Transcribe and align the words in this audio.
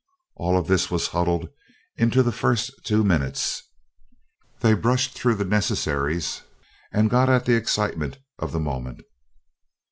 All 0.35 0.57
of 0.57 0.65
this 0.65 0.89
was 0.89 1.09
huddled 1.09 1.47
into 1.95 2.23
the 2.23 2.31
first 2.31 2.71
two 2.83 3.03
minutes. 3.03 3.61
They 4.61 4.73
brushed 4.73 5.11
through 5.13 5.35
the 5.35 5.45
necessaries 5.45 6.41
and 6.91 7.07
got 7.07 7.29
at 7.29 7.45
the 7.45 7.53
excitement 7.53 8.17
of 8.39 8.51
the 8.51 8.59
moment. 8.59 9.03